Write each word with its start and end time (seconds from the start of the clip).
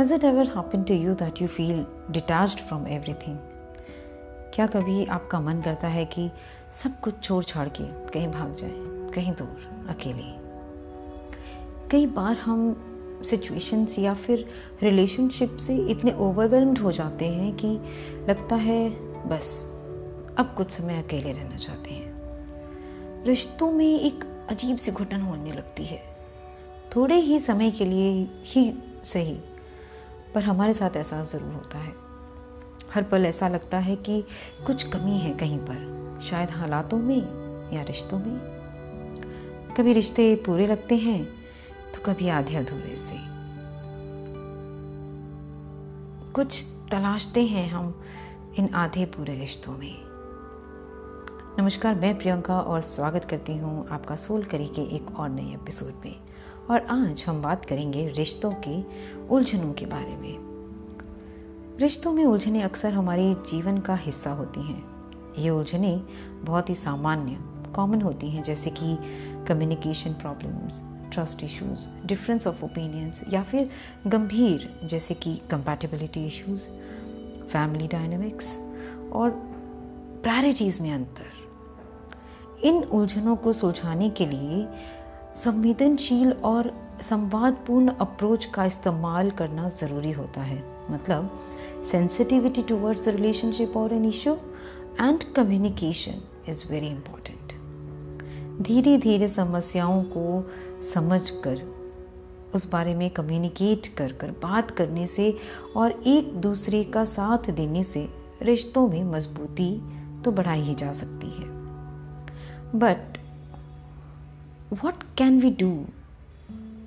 Has 0.00 0.10
it 0.10 0.20
ever 0.20 0.44
happened 0.44 0.86
to 0.86 0.94
you 0.94 1.14
that 1.14 1.40
you 1.40 1.48
feel 1.48 1.78
detached 2.10 2.60
from 2.70 2.80
everything? 2.80 3.36
क्या 4.54 4.66
कभी 4.66 5.06
आपका 5.06 5.40
मन 5.40 5.60
करता 5.60 5.88
है 5.88 6.04
कि 6.04 6.30
सब 6.72 7.00
कुछ 7.00 7.20
छोड़ 7.22 7.44
छाड़ 7.44 7.68
के 7.68 7.84
कहीं 7.84 8.28
भाग 8.28 8.54
जाए, 8.54 8.70
कहीं 9.10 9.32
दूर, 9.32 9.86
अकेले? 9.88 10.22
कई 11.88 12.06
बार 12.06 12.36
हम 12.36 12.76
सिचुएशंस 13.24 13.98
या 13.98 14.14
फिर 14.14 14.48
रिलेशनशिप 14.82 15.56
से 15.56 15.76
इतने 15.76 16.12
ओवरवेलम्ड 16.12 16.78
हो 16.78 16.92
जाते 16.92 17.24
हैं 17.24 17.56
कि 17.56 17.80
लगता 18.28 18.56
है, 18.56 18.90
बस, 19.28 19.66
अब 20.38 20.54
कुछ 20.56 20.70
समय 20.70 21.02
अकेले 21.02 21.32
रहना 21.32 21.56
चाहते 21.56 21.90
हैं। 21.90 22.14
रिश्तों 23.24 23.72
में 23.72 24.00
एक 24.00 24.46
अजीब 24.50 24.76
सी 24.76 24.90
घुटन 24.90 25.20
होने 25.20 25.52
लगती 25.52 25.84
है। 25.84 26.02
थोड़े 26.96 27.14
ही 27.14 27.38
समय 27.38 27.70
के 27.70 27.84
लिए 27.84 28.28
ही 28.44 28.74
सही 29.04 29.40
पर 30.34 30.42
हमारे 30.42 30.72
साथ 30.74 30.96
ऐसा 30.96 31.22
ज़रूर 31.22 31.52
होता 31.52 31.78
है। 31.78 31.94
हर 32.94 33.02
पल 33.02 33.26
ऐसा 33.26 33.48
लगता 33.48 33.78
है 33.78 33.96
कि 33.96 34.20
कुछ 34.66 34.88
कमी 34.88 35.18
है 35.18 35.32
कहीं 35.34 35.58
पर, 35.60 36.20
शायद 36.22 36.50
हालातों 36.50 36.98
में 36.98 37.72
या 37.72 37.82
रिश्तों 37.82 38.18
में। 38.18 38.38
कभी 39.76 39.92
रिश्ते 39.92 40.34
पूरे 40.36 40.66
लगते 40.66 40.96
हैं 40.96 41.24
तो 41.94 42.00
कभी 42.02 42.28
आधे 42.28 42.56
अधूरे 42.56 42.96
से। 42.96 43.16
कुछ 46.32 46.64
तलाशते 46.92 47.44
हैं 47.46 47.68
हम 47.70 47.94
इन 48.58 48.68
आधे 48.74 49.04
पूरे 49.06 49.34
रिश्तों 49.34 49.72
में। 49.72 49.94
नमस्कार, 51.58 51.94
मैं 51.94 52.18
प्रियंका 52.18 52.60
और 52.60 52.80
स्वागत 52.80 53.24
करती 53.24 53.56
हूँ 53.58 53.86
आपका 53.88 54.16
सोल 54.16 54.42
करी 54.44 54.66
के 54.68 54.82
एक 54.96 55.18
और 55.18 55.28
नए 55.28 55.52
एपिसोड 55.54 55.92
में। 56.04 56.25
और 56.70 56.80
आज 56.80 57.24
हम 57.28 57.42
बात 57.42 57.64
करेंगे 57.64 58.08
रिश्तों 58.08 58.52
के 58.68 58.82
उलझनों 59.28 59.72
के 59.72 59.86
बारे 59.86 60.16
में। 60.16 60.38
रिश्तों 61.80 62.12
में 62.12 62.24
उलझने 62.24 62.62
अक्सर 62.62 62.92
हमारे 62.92 63.34
जीवन 63.34 63.78
का 63.78 63.94
हिस्सा 63.94 64.30
होती 64.30 64.60
हैं। 64.60 64.84
ये 65.38 65.50
उलझने 65.50 65.96
बहुत 66.42 66.70
ही 66.70 66.74
सामान्य 66.74 67.38
कॉमन 67.72 68.02
होती 68.02 68.30
हैं, 68.30 68.42
जैसे 68.42 68.70
कि 68.70 68.98
communication 69.48 70.10
problems 70.10 70.82
trust 71.14 71.44
issues 71.44 72.06
difference 72.06 72.46
of 72.46 72.64
opinions 72.64 73.24
या 73.32 73.42
फिर 73.42 73.70
गंभीर, 74.06 74.80
जैसे 74.84 75.14
कि 75.14 75.36
कंपैटिबिलिटी 75.50 76.26
इश्यूज़ 76.26 76.62
फैमिली 77.48 77.88
डायनामिक्स 77.88 78.58
और 79.12 79.30
प्रायोरिटीज़ 80.22 80.82
में 80.82 80.92
अंतर। 80.92 81.36
इन 82.64 82.82
उलझनों 82.82 83.36
को 83.36 83.52
सुलझाने 83.52 84.10
के 84.10 84.26
लिए 84.26 84.68
संवेदनशील 85.36 86.32
और 86.44 86.72
संवादपूर्ण 87.02 87.92
अप्रोच 88.00 88.44
का 88.44 88.64
इस्तेमाल 88.64 89.30
करना 89.30 89.68
ज़रूरी 89.68 90.12
होता 90.12 90.40
है। 90.40 90.62
मतलब 90.90 91.30
सेंसिटिविटी 91.90 92.62
टूवर्ड्स 92.62 93.04
द 93.04 93.08
रिलेशनशिप 93.08 93.76
और 93.76 93.92
an 93.92 94.04
issue 94.04 94.34
and 95.00 95.24
communication 95.34 96.22
is 96.48 96.62
very 96.70 96.86
important 96.86 97.52
धीरे 98.62 98.96
धीरे 98.98 99.28
समस्याओं 99.28 100.02
को 100.16 100.50
समझ 100.92 101.30
कर 101.44 101.62
उस 102.54 102.68
बारे 102.70 102.94
में 102.94 103.08
कम्युनिकेट 103.10 103.86
कर 103.96 104.12
कर, 104.12 104.30
बात 104.30 104.70
करने 104.70 105.06
से 105.06 105.36
और 105.76 106.02
एक 106.06 106.32
दूसरे 106.40 106.82
का 106.84 107.04
साथ 107.04 107.50
देने 107.50 107.84
से 107.84 108.08
रिश्तों 108.42 108.88
में 108.88 109.04
मजबूती 109.04 109.70
तो 110.22 110.32
बढ़ाई 110.32 110.60
ही 110.60 110.74
जा 110.74 110.92
सकती 110.92 111.30
है। 111.30 111.48
But 112.78 113.18
what 114.74 115.05
can 115.20 115.32
we 115.32 115.50
do 115.58 115.72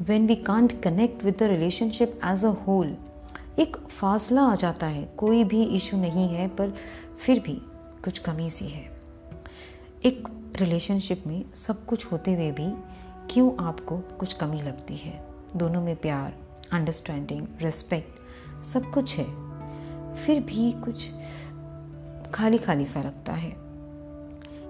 when 0.03 0.27
we 0.27 0.35
can't 0.35 0.69
connect 0.69 1.23
with 1.23 1.39
the 1.39 1.49
relationship 1.49 2.09
as 2.33 2.43
a 2.43 2.55
whole? 2.55 2.93
एक 3.59 3.77
फासला 3.77 4.41
आ 4.41 4.55
जाता 4.55 4.87
है। 4.87 5.13
कोई 5.17 5.43
भी 5.43 5.63
इशू 5.63 5.97
नहीं 5.97 6.29
है, 6.29 6.47
पर 6.47 6.73
फिर 7.19 7.39
भी 7.39 7.61
कुछ 8.03 8.19
कमी 8.19 8.49
सी 8.49 8.67
है। 8.67 9.01
एक 10.05 10.27
रिलेशनशिप 10.55 11.23
में 11.27 11.53
सब 11.53 11.85
कुछ 11.85 12.05
होते 12.05 12.33
हुए 12.33 12.51
भी 12.51 12.73
क्यों 13.33 13.65
आपको 13.65 13.97
कुछ 13.97 14.33
कमी 14.33 14.61
लगती 14.61 14.95
है? 14.95 15.25
दोनों 15.55 15.81
में 15.81 15.95
प्यार 15.95 16.33
अंडरस्टैंडिंग 16.71 17.47
रिस्पेक्ट 17.61 18.19
सब 18.65 18.91
कुछ 18.91 19.17
है। 19.17 19.25
फिर 20.15 20.41
भी 20.41 20.71
कुछ 20.71 21.09
खाली 22.33 22.57
खाली 22.57 22.85
सा 22.85 23.01
लगता 23.01 23.33
है। 23.33 23.51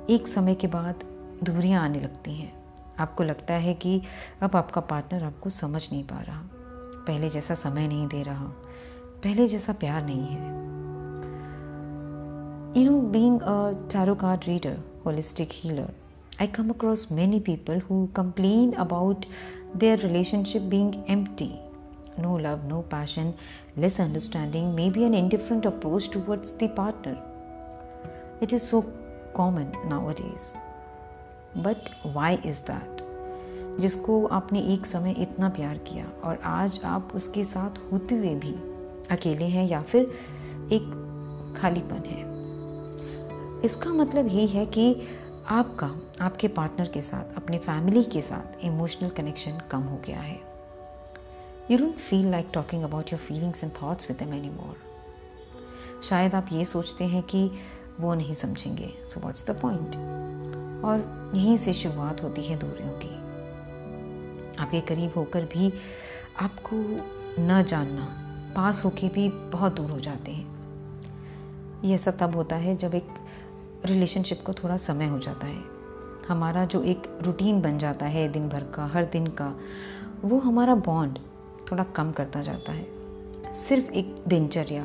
एक 0.10 0.28
समय 0.28 0.56
के 0.56 0.68
बाद 0.68 1.04
दूरियाँ 1.44 1.84
आने 1.84 2.00
लगती 2.00 2.36
हैं। 2.36 2.59
आपको 3.00 3.24
लगता 3.24 3.54
है 3.54 3.74
कि 3.74 4.02
अब 4.42 4.56
आपका 4.56 4.82
पार्टनर 4.92 5.24
आपको 5.24 5.50
समझ 5.50 5.82
नहीं 5.92 6.04
पा 6.04 6.22
रहा 6.22 6.42
पहले 7.08 7.30
जैसा 7.30 7.56
समय 7.56 7.88
नहीं 7.88 8.08
दे 8.08 8.24
रहा 8.24 8.46
पहले 9.24 9.48
जैसा 9.48 9.74
प्यार 9.84 10.04
नहीं 10.06 10.26
है 10.26 10.58
you 12.78 12.90
know 12.92 13.00
being 13.12 13.40
tarot 13.92 14.16
card 14.16 14.44
reader 14.48 14.78
holistic 15.06 15.50
healer 15.54 15.94
I 16.42 16.48
come 16.58 16.70
across 16.70 17.08
many 17.12 17.40
people 17.48 17.82
who 17.90 18.06
complain 18.16 18.72
about 18.86 19.26
their 19.78 20.00
relationship 20.00 20.62
being 20.76 20.94
empty 21.10 21.52
no 22.20 22.36
love, 22.36 22.64
no 22.66 22.82
passion, 22.84 23.34
less 23.78 24.00
understanding, 24.00 24.76
maybe 24.76 25.04
an 25.04 25.14
indifferent 25.14 25.66
approach 25.66 26.10
towards 26.10 26.52
the 26.54 26.68
partner. 26.70 27.18
It 28.42 28.54
is 28.54 28.68
so 28.68 28.86
common 29.34 29.72
nowadays. 29.88 30.56
But 31.58 31.90
why 32.06 32.36
is 32.46 32.62
that 32.62 33.08
जिसको 33.80 34.26
आपने 34.26 34.62
एक 34.62 34.86
समय 34.86 35.12
इतना 35.12 35.50
प्यार 35.50 35.78
किया 35.78 36.06
और 36.24 36.40
आज 36.44 36.80
आप 36.86 37.12
उसके 37.16 37.44
साथ 37.44 37.92
होते 37.92 38.16
हुए 38.16 38.36
भी 38.36 38.54
अकेले 39.12 39.46
हैं 39.46 39.68
या 39.70 39.82
फिर 39.82 40.02
एक 40.74 41.56
खालीपन 41.58 42.04
है। 42.06 42.28
इसका 43.66 43.94
मतलब 43.94 44.28
यही 44.28 44.48
है 44.48 44.66
कि 44.66 45.08
आपका, 45.48 45.92
आपके 46.22 46.48
पार्टनर 46.48 46.88
के 46.88 47.02
साथ, 47.02 47.36
अपने 47.38 47.58
फैमिली 47.58 48.04
के 48.04 48.22
साथ 48.22 48.66
इमोशनल 48.66 49.10
कनेक्शन 49.10 49.62
कम 49.72 49.82
हो 49.82 50.02
गया 50.08 50.20
है। 50.20 50.40
You 51.72 51.78
don't 51.78 51.96
feel 51.96 52.28
like 52.28 52.50
talking 52.54 52.84
about 52.84 53.12
your 53.14 53.20
feelings 53.20 53.64
and 53.64 53.74
thoughts 53.74 54.10
with 54.10 54.22
them 54.22 54.34
anymore 54.50 54.78
शायद 56.04 56.36
आप 56.36 56.48
ये 56.52 56.66
सोचते 56.66 57.04
हैं 57.04 57.24
कि 57.24 57.52
वो 58.00 58.14
नहीं 58.14 58.34
समझेंगे। 58.34 58.94
सो 59.08 59.20
व्हाट्स 59.20 59.50
द 59.50 59.60
पॉइंट 59.60 59.96
और 60.86 61.32
यहीं 61.36 61.58
से 61.58 61.74
शुरुआत 61.74 62.24
होती 62.24 62.44
है 62.44 62.60
दूरियों 62.60 62.90
की। 62.90 63.20
आपके 64.56 64.82
करीब 64.82 65.14
होकर 65.16 65.46
भी 65.46 65.74
आपको 66.42 66.76
न 67.44 67.64
जानना, 67.68 68.26
पास 68.56 68.86
होके 68.86 69.08
भी 69.08 69.30
बहुत 69.30 69.74
दूर 69.74 69.92
हो 69.92 70.00
जाते 70.00 70.32
हैं। 70.32 70.60
यह 71.86 71.98
सब 71.98 72.18
तब 72.18 72.36
होता 72.36 72.56
है 72.56 72.76
जब 72.76 72.96
एक 72.96 73.08
रिलेशनशिप 73.86 74.44
को 74.46 74.54
थोड़ा 74.54 74.78
समय 74.78 75.08
हो 75.08 75.20
जाता 75.20 75.48
है। 75.48 75.64
हमारा 76.28 76.66
जो 76.66 76.84
एक 76.84 77.20
रूटीन 77.22 77.62
बन 77.62 77.78
जाता 77.78 78.06
है 78.06 78.30
दिन 78.30 78.50
भर 78.50 78.64
का, 78.64 78.86
हर 78.86 79.06
दिन 79.06 79.28
का, 79.28 79.60
वो 80.22 80.40
हमारा 80.40 80.76
बॉन्ड 80.76 81.20
थोड़ा 81.72 81.84
कम 81.84 82.12
करता 82.12 82.42
जाता 82.42 82.72
है। 82.72 82.88
सिर्फ़ 83.54 83.92
एक 83.92 84.16
दिनचर्या 84.28 84.84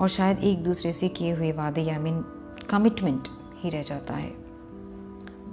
और 0.00 0.08
शायद 0.08 0.38
एक 0.38 0.62
दूसरे 0.62 0.92
से 0.92 1.08
किए 1.08 1.34
हुए 1.34 1.52
वादे 1.52 1.80
या 1.80 1.98
मीन 1.98 2.24
कमिटमेंट 2.70 3.28
ही 3.56 3.70
रह 3.70 3.82
जाता 3.82 4.14
है। 4.14 4.39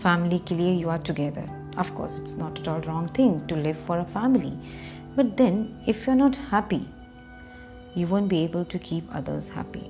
फैमिली 0.04 0.40
के 0.48 0.56
लिए 0.56 0.74
you 0.74 0.90
are 0.90 1.00
together 1.08 1.56
of 1.78 1.94
course 1.96 2.18
it's 2.20 2.36
not 2.36 2.60
at 2.60 2.68
all 2.68 2.82
wrong 2.82 3.08
thing 3.10 3.34
to 3.48 3.56
live 3.56 3.78
for 3.80 4.00
a 4.00 4.06
family 4.06 4.54
but 5.16 5.38
then 5.38 5.60
if 5.86 6.06
you're 6.06 6.16
not 6.16 6.36
happy 6.48 6.82
you 7.96 8.08
won't 8.08 8.30
be 8.30 8.40
able 8.40 8.66
to 8.66 8.80
keep 8.80 9.14
others 9.14 9.50
happy 9.50 9.84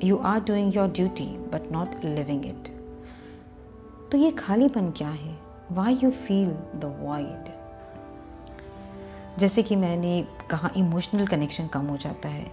you 0.00 0.18
are 0.20 0.40
doing 0.40 0.70
your 0.72 0.88
duty 0.90 1.28
but 1.50 1.70
not 1.70 2.00
living 2.04 2.44
it 2.44 2.72
तो 4.10 4.18
ये 4.18 4.30
खालीपन 4.38 4.90
क्या 4.96 5.08
है 5.10 5.36
why 5.72 5.94
you 6.02 6.10
feel 6.26 6.48
the 6.80 6.94
void 7.00 7.48
जैसे 9.38 9.62
कि 9.62 9.76
मैंने 9.76 10.20
कहा 10.50 10.70
emotional 10.76 11.26
connection 11.26 11.66
कम 11.68 11.86
हो 11.86 11.96
जाता 11.96 12.28
है 12.28 12.46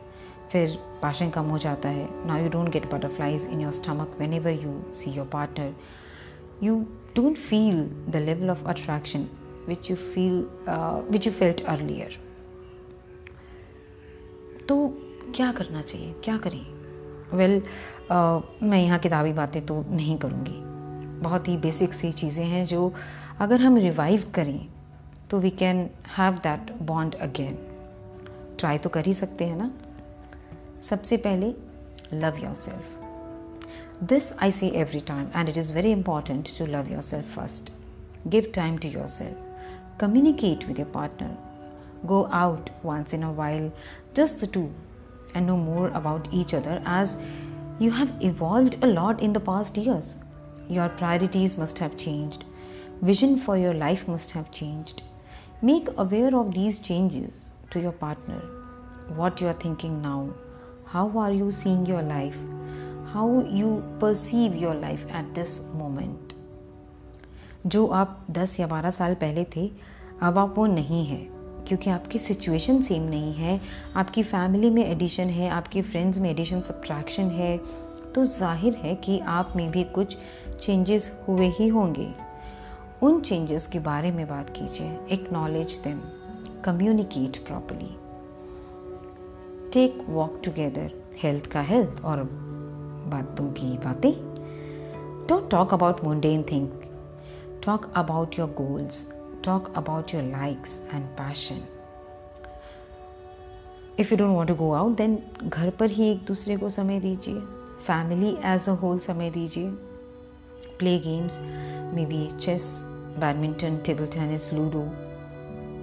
फिर 0.52 0.78
पैशन 1.02 1.30
कम 1.30 1.50
हो 1.50 1.58
जाता 1.58 1.90
है 1.90 2.08
now 2.28 2.42
you 2.44 2.50
don't 2.50 2.70
get 2.74 2.94
butterflies 2.94 3.48
in 3.54 3.62
your 3.62 3.72
stomach 3.72 4.16
whenever 4.34 4.64
you 4.64 4.74
see 4.96 5.12
your 5.12 5.28
partner 5.34 5.74
you 6.64 6.76
don't 7.16 7.38
feel 7.38 7.80
the 8.12 8.20
level 8.20 8.50
of 8.50 8.66
attraction 8.74 9.30
which 9.66 9.90
you 9.90 9.96
feel 9.96 10.38
uh, 10.68 10.98
which 11.14 11.26
you 11.28 11.34
felt 11.40 11.64
earlier. 11.74 12.10
तो 14.68 14.88
क्या 15.36 15.52
करना 15.52 15.82
चाहिए? 15.82 16.14
क्या 16.24 16.38
करें? 16.38 16.66
वेल 17.38 17.60
well, 17.60 17.70
uh, 18.12 18.64
मैं 18.64 18.84
यहाँ 18.84 19.00
किताबी 19.00 19.34
बातें 19.34 19.66
तो 19.66 19.86
नहीं 19.90 20.18
करूँगी। 20.18 20.60
बहुत 21.24 21.48
ही 21.48 21.58
बेसिक 21.58 21.94
सी 21.94 22.12
चीज़ें 22.12 22.46
हैं 22.46 22.66
जो 22.66 22.94
अगर 23.40 23.62
हम 23.62 23.78
रिवाइव 23.78 24.32
करें 24.36 24.70
तो 25.30 25.40
we 25.40 25.50
can 25.50 25.90
have 26.18 26.34
that 26.34 26.72
bond 26.82 27.16
again 27.16 27.58
try 28.60 28.78
तो 28.78 28.90
कर 28.90 29.06
ही 29.06 29.14
सकते 29.14 29.46
हैं 29.46 29.58
ना? 29.58 29.72
सबसे 30.82 31.18
पहले 31.18 31.54
love 32.14 32.44
yourself 32.54 33.03
This 34.02 34.34
I 34.40 34.50
say 34.50 34.72
every 34.72 35.02
time, 35.02 35.30
and 35.34 35.48
it 35.48 35.56
is 35.56 35.70
very 35.70 35.92
important 35.92 36.46
to 36.48 36.66
love 36.66 36.90
yourself 36.90 37.26
first. 37.26 37.72
Give 38.30 38.52
time 38.52 38.80
to 38.80 38.88
yourself. 38.88 39.36
Communicate 39.98 40.68
with 40.68 40.78
your 40.78 40.88
partner. 40.88 41.36
Go 42.06 42.28
out 42.32 42.70
once 42.84 43.14
in 43.14 43.24
a 43.24 43.32
while, 43.32 43.72
just 44.14 44.40
the 44.40 44.48
two, 44.48 44.74
and 45.34 45.48
know 45.48 45.58
more 45.58 45.88
about 45.90 46.28
each 46.32 46.54
other 46.54 46.82
as 46.86 47.18
you 47.80 47.92
have 47.92 48.12
evolved 48.22 48.84
a 48.84 48.88
lot 48.88 49.22
in 49.22 49.32
the 49.32 49.40
past 49.40 49.78
years. 49.78 50.18
Your 50.70 50.90
priorities 50.90 51.58
must 51.58 51.78
have 51.80 51.98
changed, 51.98 52.46
vision 53.02 53.38
for 53.38 53.58
your 53.58 53.74
life 53.74 54.08
must 54.08 54.32
have 54.32 54.52
changed. 54.52 55.04
Make 55.62 55.88
aware 55.98 56.36
of 56.36 56.54
these 56.54 56.80
changes 56.80 57.52
to 57.70 57.80
your 57.80 57.92
partner. 57.92 58.42
What 59.16 59.40
you 59.40 59.48
are 59.48 59.54
thinking 59.54 60.02
now, 60.02 60.34
how 60.86 61.18
are 61.18 61.32
you 61.32 61.52
seeing 61.52 61.86
your 61.86 62.02
life, 62.02 62.38
how 63.16 63.46
you 63.52 63.76
perceive 64.02 64.54
your 64.54 64.76
life 64.76 65.08
at 65.08 65.34
this 65.36 65.60
moment 65.76 66.34
जो 67.66 67.88
आप 67.88 68.26
10 68.32 68.60
या 68.60 68.68
12 68.68 68.90
साल 68.90 69.14
पहले 69.14 69.44
थे, 69.56 69.72
अब 70.22 70.38
आप 70.38 70.54
वो 70.58 70.66
नहीं 70.66 71.06
हैं, 71.06 71.28
क्योंकि 71.68 71.90
आपकी 71.90 72.20
सिचुएशन 72.20 72.82
सेम 72.82 73.04
नहीं 73.04 73.34
है। 73.34 73.62
आपकी 73.96 74.24
फैमिली 74.24 74.70
में 74.70 74.86
एडिशन 74.86 75.24
है, 75.24 75.50
आपके 75.50 75.82
फ्रेंड्स 75.82 76.18
में 76.18 76.30
एडिशन 76.32 76.62
सब्ट्रैक्शन 76.62 77.24
है। 77.24 77.58
तो 78.16 78.26
ज़ाहिर 78.26 78.74
है 78.74 78.96
कि 78.96 79.20
आप 79.20 79.54
में 79.56 79.72
भी 79.72 79.84
कुछ 79.84 80.18
चेंजेस 80.62 81.12
हुए 81.28 81.48
ही 81.48 81.68
होंगे। 81.68 82.14
उन 83.04 83.20
चेंजेस 83.22 83.68
के 83.68 83.80
बारे 83.80 84.12
में 84.12 84.28
बात 84.28 84.50
कीजिए। 84.50 85.00
Acknowledge 85.12 85.80
them 85.84 86.02
communicate 86.64 87.38
properly 87.38 87.96
take 89.72 90.06
walk 90.10 90.42
together 90.46 90.92
health 91.24 91.46
का 91.46 91.62
हेल्थ 91.62 92.02
और 92.06 92.20
बातों 93.10 93.52
की 93.52 93.78
बातें। 93.78 94.12
Don't 95.28 95.50
talk 95.52 95.74
about 95.74 96.04
mundane 96.04 96.44
thing 96.44 96.68
talk 97.66 97.92
about 97.96 98.40
your 98.40 98.50
goals 98.58 99.06
talk 99.46 99.74
about 99.78 100.14
your 100.14 100.24
likes 100.24 100.80
and 100.94 101.06
passion 101.18 101.62
if 104.00 104.12
you 104.12 104.18
don't 104.18 104.36
want 104.36 104.48
to 104.48 104.56
go 104.56 104.72
out 104.74 104.98
then 104.98 105.18
घर 105.44 105.70
पर 105.70 105.92
ही 105.92 106.10
एक 106.12 106.24
दूसरे 106.26 106.58
को 106.58 106.70
समय 106.70 107.00
दीजिए। 107.00 107.40
फैमिली 107.88 108.36
एज 108.46 108.68
अ 108.70 108.74
होल 108.74 109.00
समय 109.00 109.30
दीजिए। 109.30 109.70
Play 110.80 110.98
games 111.00 111.40
maybe 112.06 112.28
chess 112.38 112.70
badminton 113.20 113.78
table 113.78 114.08
tennis 114.08 114.54
ludo 114.54 114.86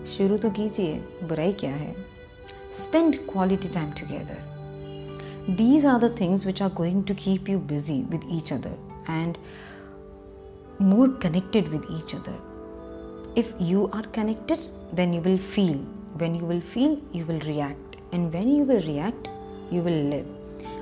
शुरू 0.06 0.36
तो 0.38 0.50
कीजिए। 0.50 0.94
बुराई 1.22 1.52
क्या 1.52 1.70
है? 1.70 1.94
Spend 2.74 3.16
quality 3.28 3.68
time 3.68 3.90
together 3.90 4.49
these 5.47 5.85
are 5.85 5.99
the 5.99 6.09
things 6.09 6.45
which 6.45 6.61
are 6.61 6.69
going 6.69 7.03
to 7.03 7.13
keep 7.13 7.47
you 7.47 7.57
busy 7.57 8.01
with 8.13 8.23
each 8.29 8.51
other 8.51 8.73
and 9.07 9.37
more 10.79 11.09
connected 11.25 11.67
with 11.69 11.85
each 11.97 12.15
other 12.15 12.35
if 13.35 13.53
you 13.59 13.89
are 13.91 14.05
connected 14.17 14.59
then 14.93 15.13
you 15.13 15.21
will 15.21 15.37
feel 15.37 15.77
when 16.23 16.35
you 16.35 16.45
will 16.45 16.61
feel 16.61 16.97
you 17.11 17.25
will 17.25 17.39
react 17.41 17.97
and 18.11 18.33
when 18.33 18.49
you 18.55 18.63
will 18.63 18.81
react 18.81 19.29
you 19.71 19.81
will 19.81 20.01
live 20.15 20.25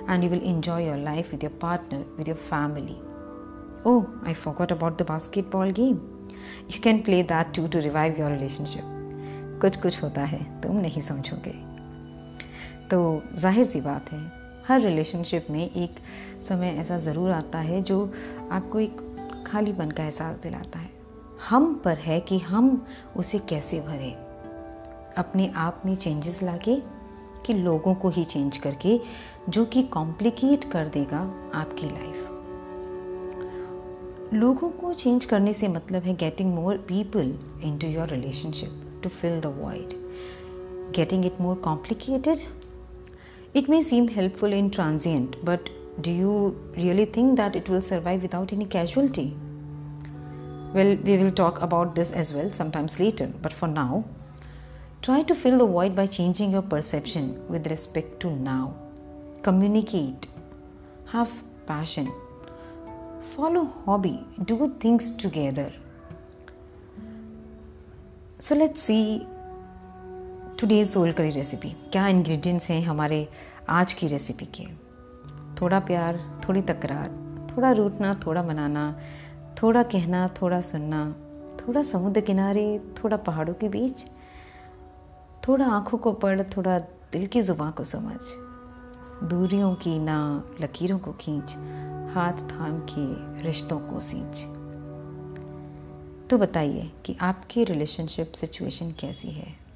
and 0.08 0.24
you 0.24 0.30
will 0.30 0.42
enjoy 0.44 0.84
your 0.86 0.98
life 0.98 1.32
with 1.32 1.44
your 1.44 1.56
partner 1.68 2.02
with 2.18 2.28
your 2.28 2.42
family 2.54 2.98
oh 3.86 4.08
i 4.24 4.34
forgot 4.34 4.72
about 4.72 4.98
the 4.98 5.04
basketball 5.04 5.72
game 5.72 6.02
you 6.70 6.80
can 6.80 7.04
play 7.04 7.22
that 7.22 7.54
too 7.54 7.68
to 7.68 7.82
revive 7.90 8.18
your 8.18 8.30
relationship 8.30 8.90
कुछ 9.62 9.76
कुछ 9.82 10.02
होता 10.04 10.24
है 10.26 10.62
तुम 10.62 10.78
नहीं 10.78 11.02
समझोगे 11.02 11.52
तो 12.92 13.00
जाहिर 13.42 13.64
सी 13.66 13.82
बात 13.82 14.12
है 14.12 14.20
हर 14.69 14.81
रिलेशनशिप 14.81 15.47
में 15.51 15.71
एक 15.71 15.95
समय 16.43 16.69
ऐसा 16.69 16.97
ज़रूर 16.97 17.31
आता 17.31 17.59
है 17.59 17.83
जो 17.83 18.13
आपको 18.51 18.81
एक 18.81 19.01
खालीपन 19.47 19.91
का 19.91 20.05
एहसास 20.05 20.39
दिलाता 20.39 20.79
है। 20.79 20.91
हम 21.49 21.75
पर 21.75 21.97
है 21.97 22.21
कि 22.21 22.39
हम 22.39 22.87
उसे 23.17 23.39
कैसे 23.39 23.81
भरें? 23.81 24.15
अपने 25.15 25.53
आप 25.57 25.83
में 25.87 25.95
चेंजेस 25.95 26.43
लाके 26.43 26.77
कि 27.47 27.55
लोगों 27.55 27.95
को 27.95 28.09
ही 28.09 28.25
चेंज 28.25 28.57
करके, 28.57 29.01
जो 29.49 29.65
कि 29.65 29.83
कॉम्प्लिकेट 29.83 30.65
कर 30.65 30.89
देगा 30.89 31.51
आपकी 31.55 31.87
लाइफ 31.87 32.29
लोगों 34.35 34.71
को 34.71 34.93
चेंज 34.93 35.25
करने 35.25 35.53
से 35.53 35.69
मतलब 35.69 36.03
है 36.03 36.17
getting 36.17 36.55
more 36.55 36.77
people 36.77 37.35
into 37.79 37.87
your 37.87 38.09
relationship 38.09 39.01
to 39.03 39.09
fill 39.09 39.41
the 39.41 39.47
void 39.47 39.95
getting 40.97 41.27
it 41.27 41.41
more 41.41 41.57
complicated 41.57 42.39
It 43.59 43.69
may 43.69 43.83
seem 43.83 44.07
helpful 44.07 44.53
in 44.53 44.71
transient, 44.71 45.45
but 45.45 45.69
do 46.01 46.13
you 46.13 46.57
really 46.77 47.07
think 47.07 47.37
that 47.39 47.57
it 47.57 47.69
will 47.69 47.83
survive 47.83 48.23
without 48.23 48.53
any 48.53 48.65
casualty? 48.65 49.37
Well, 50.73 50.95
we 50.95 51.17
will 51.17 51.33
talk 51.33 51.61
about 51.61 51.97
this 51.97 52.13
as 52.13 52.33
well 52.33 52.53
sometimes 52.53 53.01
later, 53.01 53.27
but 53.43 53.53
for 53.53 53.67
now, 53.67 54.05
try 55.03 55.25
to 55.25 55.35
fill 55.35 55.59
the 55.59 55.67
void 55.67 55.97
by 55.97 56.07
changing 56.07 56.53
your 56.53 56.63
perception 56.63 57.49
with 57.49 57.67
respect 57.67 58.21
to 58.21 58.31
now. 58.31 58.77
Communicate, 59.43 60.29
have 61.07 61.43
passion, 61.67 62.13
follow 63.33 63.65
hobby, 63.85 64.25
do 64.45 64.73
things 64.79 65.11
together. 65.17 65.73
So 68.39 68.55
let's 68.55 68.81
see 68.81 69.27
today's 70.59 70.89
soul 70.89 71.13
curry 71.13 71.31
recipe 71.31 71.71
क्या 71.71 72.09
ingredients 72.09 72.71
हैं 72.71 72.83
हमारे 72.83 73.29
आज 73.69 73.93
की 73.93 74.07
recipe 74.07 74.45
के? 74.45 74.65
थोड़ा 75.55 75.81
प्यार, 75.81 76.41
थोड़ी 76.49 76.63
तकरार, 76.63 77.11
थोड़ा 77.51 77.73
रूठना, 77.73 78.15
थोड़ा 78.15 78.43
मनाना, 78.43 79.01
थोड़ा 79.63 79.83
कहना, 79.83 80.29
थोड़ा 80.29 80.61
सुनना, 80.61 81.17
थोड़ा 81.61 81.83
समुद्र 81.83 82.21
किनारे, 82.21 82.79
थोड़ा 82.79 83.17
पहाड़ों 83.17 83.55
के 83.55 83.69
बीच, 83.69 84.05
थोड़ा 85.49 85.67
आँखों 85.67 85.99
को 85.99 86.13
पढ़, 86.13 86.43
थोड़ा 86.43 86.79
दिल 87.13 87.27
की 87.27 87.43
ज़ुबान 87.43 87.71
को 87.71 87.85
समझ, 87.85 88.19
दूरियों 89.29 89.75
की 89.75 89.99
ना, 89.99 90.45
लकीरों 90.61 90.99
को 90.99 91.13
खींच, 91.13 91.55
हाथ 92.15 92.33
थाम 92.33 92.87
के 92.91 93.39
रिश्तों 93.45 93.81
को 93.81 94.01
सींच। 94.01 94.41
तो 96.31 96.39
बताइए 96.39 96.91
कि 97.05 97.17
आपकी 97.21 97.65
रिलेशनशिप 97.65 98.33
सिचुएशन 98.33 98.91
कैसी 98.91 99.29
है? 99.29 99.68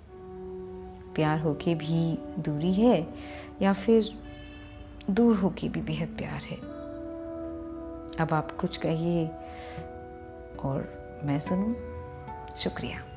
प्यार 1.15 1.41
होके 1.41 1.75
भी 1.75 2.19
दूरी 2.39 2.73
है, 2.73 3.07
या 3.63 3.73
फिर 3.73 4.19
दूर 5.11 5.37
होके 5.37 5.69
भी 5.69 5.81
बेहद 5.81 6.09
प्यार 6.09 6.43
है। 6.43 6.57
अब 8.21 8.29
आप 8.33 8.53
कुछ 8.53 8.77
कहिए 8.77 9.27
और 10.65 11.03
मैं 11.25 11.39
सुनूं। 11.39 11.75
शुक्रिया। 12.55 13.12